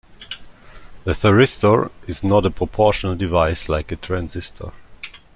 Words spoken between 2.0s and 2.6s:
is not a